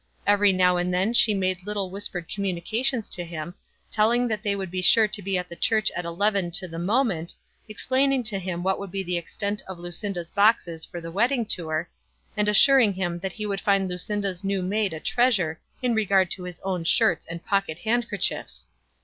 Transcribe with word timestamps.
Every 0.25 0.51
now 0.51 0.77
and 0.77 0.91
then 0.91 1.13
she 1.13 1.35
made 1.35 1.63
little 1.63 1.91
whispered 1.91 2.27
communications 2.27 3.07
to 3.11 3.23
him, 3.23 3.53
telling 3.91 4.27
that 4.29 4.41
they 4.41 4.55
would 4.55 4.71
be 4.71 4.81
sure 4.81 5.07
to 5.07 5.21
be 5.21 5.37
at 5.37 5.47
the 5.47 5.55
church 5.55 5.91
at 5.95 6.05
eleven 6.05 6.49
to 6.57 6.67
the 6.67 6.79
moment, 6.79 7.35
explaining 7.69 8.23
to 8.23 8.39
him 8.39 8.63
what 8.63 8.79
would 8.79 8.89
be 8.91 9.03
the 9.03 9.19
extent 9.19 9.61
of 9.67 9.77
Lucinda's 9.77 10.31
boxes 10.31 10.83
for 10.85 11.01
the 11.01 11.11
wedding 11.11 11.45
tour, 11.45 11.87
and 12.35 12.49
assuring 12.49 12.93
him 12.93 13.19
that 13.19 13.33
he 13.33 13.45
would 13.45 13.61
find 13.61 13.87
Lucinda's 13.87 14.43
new 14.43 14.63
maid 14.63 14.91
a 14.91 14.99
treasure 14.99 15.59
in 15.83 15.93
regard 15.93 16.31
to 16.31 16.45
his 16.45 16.59
own 16.61 16.83
shirts 16.83 17.23
and 17.27 17.45
pocket 17.45 17.77
handkerchiefs. 17.77 18.65